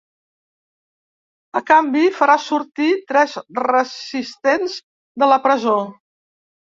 [1.59, 4.79] A canvi, farà sortir tres resistents
[5.25, 5.77] de la presó.